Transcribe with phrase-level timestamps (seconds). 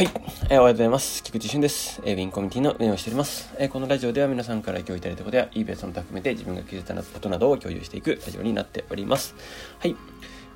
[0.00, 0.08] はい、
[0.48, 1.22] えー、おはようございます。
[1.22, 2.00] 菊池俊です。
[2.06, 3.52] えー、ウィンコミュニティの運営をしております。
[3.58, 9.34] えー、このラジオでは皆さんから共有いただいたことや、いいベースの含めて自分が気づいたことなどを共有していくラジオになっております。
[9.78, 9.96] はい。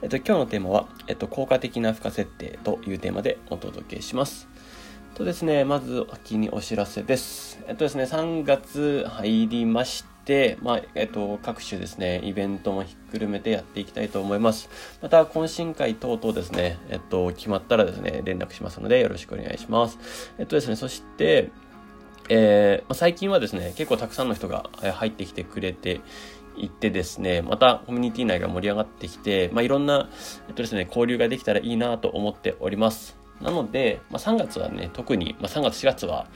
[0.00, 4.48] えっ、と、今日のテーマは、えっ、と、効果的な負荷設定というテーマでお届けします。
[5.14, 7.60] とですね、まず秋にお知らせです。
[7.68, 10.13] えっとですね、3月入りまして、
[10.62, 14.68] まあ、えっと、各種ですね、イベントもひっくるめてやっていきたいと思います。
[15.02, 20.32] また、懇親会等々ですね、えっと、決まったらですね、連絡しますので、よろしくお願いします。
[20.38, 21.50] えっとですね、そして、
[22.28, 26.00] えー、まあ、最近はですね、結構たくさんの人が入ってきてくれて
[26.56, 30.08] いってですね、またコミュニティ内が盛り上がってきて、まあ、いろんな、
[30.48, 33.23] えっとですね、交流ができたらいいなと思っております。
[33.40, 36.26] なので、まあ、3月はね、特に、まあ、3月4月は、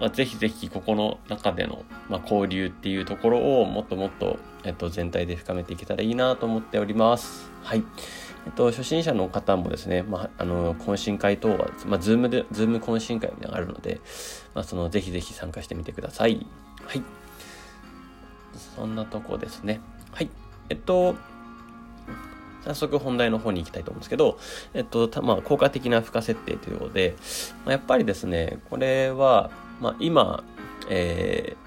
[0.00, 7.50] まあ、ぜひぜひここの中での、まあ、交流っていうところをもっともっと、えっと、全体で深めていけたらいいなと思っております。
[7.62, 7.84] はい。
[8.46, 14.00] えっと、初心者の方もですね、まあ、あの、懇親会等は、まあ、ズームで、ズーム懇親会みたいなのがあるので、
[14.54, 16.46] まあ、その、ぜひぜひ参加してみてください。
[16.84, 17.02] はい。
[18.76, 19.80] そんなとこですね。
[20.12, 20.30] はい。
[20.68, 21.16] えっと、
[22.66, 24.38] 早速本題の方に行きたいと思うんですけど、
[24.74, 27.14] えっと、まあ、効果的な負荷設定ということで、
[27.64, 29.50] まあ、やっぱりですね、これは、
[29.80, 30.44] まあ、今、
[30.88, 31.66] えー、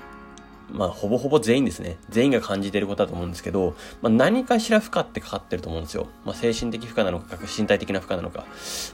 [0.71, 1.97] まあ、ほぼほぼ全員ですね。
[2.09, 6.07] 全員が感じていることだと思うんですけど、まあ、何かしら負荷ってかかってると思うんですよ。
[6.25, 8.45] まあ、精神的負荷なのか、身体的な負荷なのか、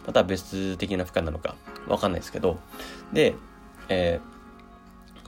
[0.08, 1.56] また別的な負荷なのか、
[1.88, 2.60] わかんないですけど、
[3.14, 3.36] で、
[3.90, 4.20] え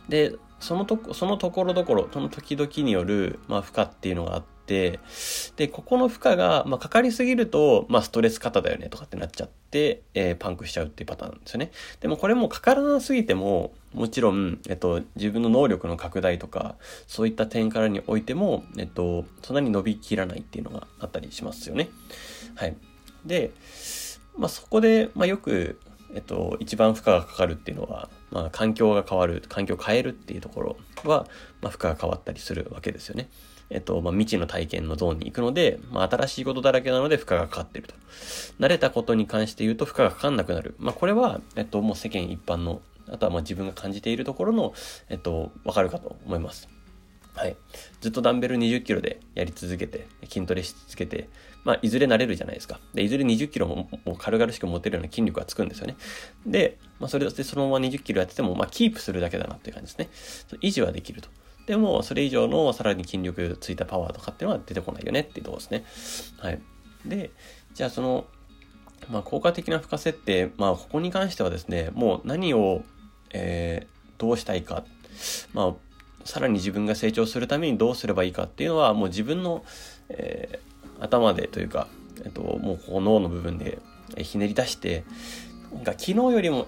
[0.08, 5.00] ー、で、そのとこ、そのところどころ、その時々による、まあ、負荷っていうのがあって、、で、
[5.72, 11.72] ここの負荷が、まあ、かかりすぎると、まあ、ストレス型だよねとかってなっちゃって、えー、パンクしちゃうっていうパターンですよね。
[12.02, 16.76] でもこれもかからなすぎても、もちろん、えっと、自分の能力の拡大とか、
[17.08, 21.90] そういった点からにおいても、えっと、そんなに伸びきらないっていうのがあったりしますよね。
[22.56, 22.76] はい。
[23.26, 23.52] で、
[24.38, 25.80] まあ、そこで、まあ、よく、
[26.14, 31.28] えっと、一番負荷がかかるっていうのは、まあ、環境が変わる、環境を変えるっていうところは、
[31.62, 33.30] まあ、負荷が変わったりするわけですよね。
[33.70, 37.96] えっと、まあ、未知の体験のゾーンに行くので、まあ、新しいことだらけなので負荷がかかってると。
[38.60, 40.76] 慣れたことに関して言うと負荷がかかんなくなる。
[40.80, 44.74] まあ、これは、えっと、もう世間一般の、あとはま自分が感じているところの、
[45.10, 46.70] えっと、わかるかと思います。
[47.38, 47.56] はい。
[48.02, 51.30] ずっとダンベル20キロでやり続けて、筋トレし続けて、
[51.64, 52.80] まあ、いずれ慣れるじゃないですか。
[52.96, 55.98] で、いずれ20キロももう軽々しく持てるような筋力がつくんですよね。
[56.48, 60.58] で、まあ、それでそのまま20キロやってても、まあ、キープするだけだなっていう感じですね。
[60.62, 61.30] 維持はできると。
[61.68, 65.84] でも、それ以上のさらに筋力ついたパワーとかっていうのは出てこないよねっていうところですね。
[66.40, 66.62] はい。
[67.06, 67.30] で、
[67.74, 68.26] じゃあその、
[69.12, 72.84] まあ、効果的な負荷設定、まあ、ここに関してはですね、もう何を、
[73.32, 74.86] えー、どうしたいか、
[75.54, 75.74] まあ、
[76.24, 79.66] さらに自分が成長するためにどうすればいいかっていうのは、もう自分の、
[80.08, 81.88] えー、頭でというか、
[82.24, 83.80] えっと、もうこう脳の部分で
[84.18, 85.04] ひねり出して、
[85.74, 86.68] なんか昨日よりも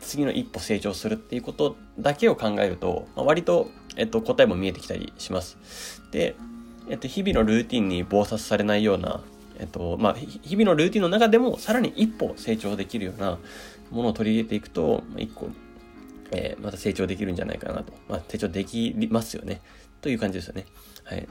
[0.00, 6.02] 次の一歩成長するっていうことだけを考えると、まあ、割と、えっと、答えも見えてきたりします。
[6.10, 6.36] で、
[6.88, 9.22] えっと、日々のルーティンに暴殺されないような、
[9.58, 13.38] えっと、まあ、日々のルーティンの中でもさらに一歩成長できるような
[13.90, 15.48] ものを取り入れていくと、まあ、一個、
[16.32, 17.92] えー、また成長できるんじゃないかなと。
[18.08, 19.60] まあ、成長できますよね。
[20.00, 20.66] という感じですよね。
[21.04, 21.28] はい。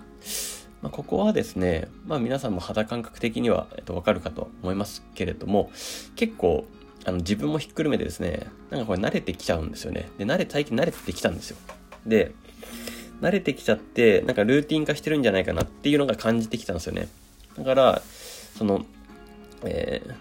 [0.82, 5.72] まあ、ここはですね、まあ皆さんも肌感覚的には、えっと、わかるかと思いますけれども、
[6.16, 6.66] 結構、
[7.06, 10.10] あの、自分もひっくるめてですね、なんかこれ慣れてきちゃうんですよね。
[10.18, 11.58] で、慣れ、最近慣れてきたんですよ。
[12.06, 12.34] で、
[13.22, 17.08] 慣れてきちゃって、なんかルーティン化してるんじゃないかなっていうのが感じてきたんですよね。
[17.58, 18.02] だから、
[18.58, 18.86] その、
[19.64, 20.14] えー、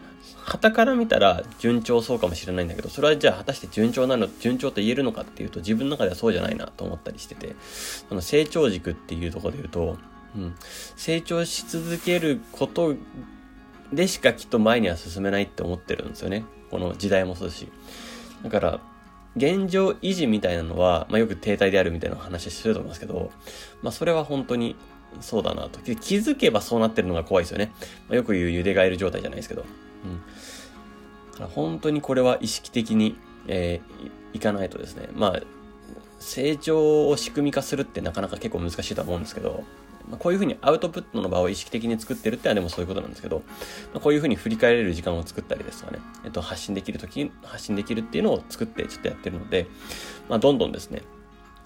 [0.44, 7.54] 旗から見たら順調そうかもしれないんだけど、それはじゃあ果たして順調なの、順調と言えるのかっていうと、自分の中ではそうじゃないなと思ったりしてて、
[8.08, 9.98] その成長軸っていうとこで言うと、
[10.36, 10.54] うん、
[10.96, 12.94] 成長し続けること
[13.92, 16.44] でしかきっと前には進めないって思ってるんですよね。
[16.70, 17.68] この時代もそうですし。
[18.42, 18.80] だから、
[19.36, 23.30] 現状維持みたいなのは、まあ、よく停滞であるみたいな話してると思いますけど、
[23.82, 24.76] まあ、それは本当に
[25.20, 25.80] そうだなと。
[25.80, 27.72] 気づけばそうなってるのが怖いですよね。
[28.08, 29.64] まあ、よく言う茹でガエル状態じゃないですけど。
[30.04, 30.20] うん。
[31.32, 33.16] だから本当にこれは意識的に、
[33.46, 35.08] えー、いかないとですね。
[35.14, 35.40] まあ、
[36.18, 39.62] 成長を仕組み化するってなかなか結構難しいと思うんですけど、
[40.08, 43.42] まあ、こういうふうにアウトプットの場を意識的に作ってるってのはでもそういうことなんですけど、
[43.92, 49.66] まあ、こういうふうに振り返れる時間を作ったりですとかね、えっと、発信できるとき、発信できるっていうのを作ってちょっとやってるので、
[50.28, 51.02] まあ、どんどんですね、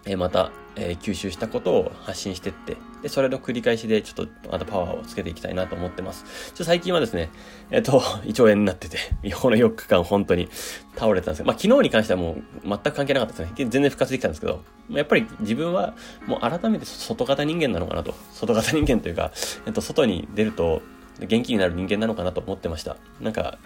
[0.05, 6.53] えまた、え、吸収したことを発信してって、で、それの繰り返しでちょっとまたパワーをつけていきたいなと思ってます。
[6.55, 7.31] ちょ最近はですね、
[7.71, 8.99] えっ、と、 胃腸炎になってて、
[9.35, 10.49] この4日間本当に
[10.97, 13.53] 倒れてたんですけど、まあ昨日に関してはもう全く関係なかったですね。
[13.57, 15.95] 全然復活できたんですけど、やっぱり自分は
[16.27, 18.15] もう改めて外型人間なのかなと。
[18.33, 19.31] 外型人間というか、
[19.67, 20.83] えっ、と、外に出ると
[21.21, 22.97] 元気になる人間なのかなと思ってました。
[23.21, 23.59] なんか、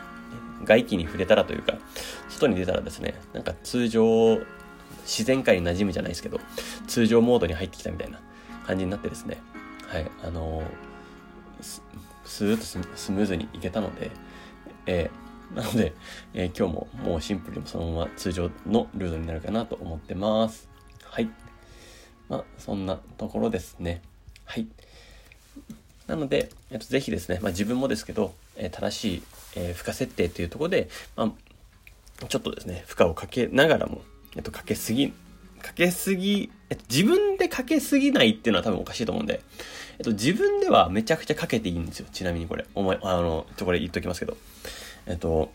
[0.64, 1.74] 外気に触れたらというか、
[2.28, 4.40] 外に出たらですね、なんか通常、
[5.06, 6.40] 自然界に馴染むじゃないですけど、
[6.86, 8.20] 通常モードに入ってきたみたいな
[8.66, 9.38] 感じになってですね、
[9.86, 10.64] はい、あのー、
[11.62, 11.82] ス
[12.24, 14.10] スーッとスムーズにいけたので、
[14.86, 15.94] えー、なので、
[16.34, 20.68] えー、今日ももうシンプルにそのまま通常のルートになるかなと思ってます。
[21.04, 21.30] はい。
[22.28, 24.02] まあ、そんなところですね。
[24.44, 24.66] はい。
[26.08, 29.22] なので、えっと、ぜひですね、まあ、自分もですけど、えー、正しい、
[29.54, 34.02] えー、負荷設定というところで、まあ、ちょっとですね、負荷をかけながらも、
[34.36, 35.12] えっと、かけすぎ、
[35.62, 39.40] かけすぎ、えっと、自分でかけすぎないっていうのは多分おかしいと思うんで、
[39.98, 42.06] えっと、自分ではめちゃくちゃかけていいんですよ。
[42.12, 42.66] ちなみにこれ。
[42.74, 44.36] お前、あの、ちょ、これ言っときますけど。
[45.06, 45.52] えっと、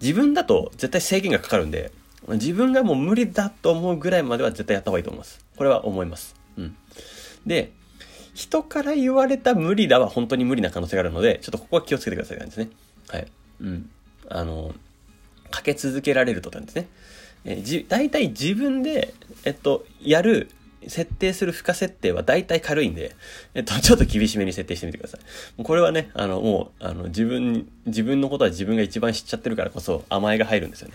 [0.00, 1.90] 自分だと絶対制限がかかるんで、
[2.28, 5.44] 自分がもう無理だと思うぐらいまでは絶対やった方がいいと思います。
[5.56, 6.34] これは思います。
[6.56, 6.76] うん。
[7.46, 7.72] で、
[8.34, 12.70] 人から言われた無理だは本当に無理な可能性があるので、ちょっとここは気をつけてくださいなんですね。
[13.08, 13.26] はい。
[13.60, 13.90] うん。
[14.28, 14.74] あの、
[15.50, 16.88] かけ続けられるとなんですね。
[17.44, 19.14] えじ、大体自分で、
[19.44, 20.50] えっと、やる
[20.88, 23.14] 設定する負荷設定は大体軽いんで、
[23.54, 25.62] えっと、 ちょっと厳しめに設定してみてください。
[25.62, 30.94] これはね、あの、もう、あの、自分、自分のことは自分が一番知っちゃってるからこそ甘えが入るんですよね。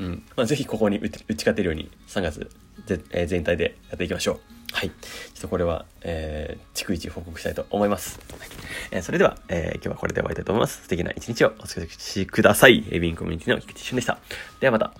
[0.00, 0.22] うん。
[0.36, 2.50] まあ、ぜひここに打ち勝てるように3月
[2.86, 4.40] ぜ、えー、全体でやっていきましょう。
[4.72, 4.90] はい。
[4.90, 4.94] ちょ
[5.38, 8.20] っとこれは、えー、逐一報告したいと思います。
[8.38, 8.48] はい、
[8.92, 10.82] えー、それでは、えー、今日はこれで終わりたいと思います。
[10.82, 12.84] 素敵な一日をお過ごしください。
[12.90, 14.18] エビンコミュニティの菊池俊でした。
[14.60, 14.94] ではまた。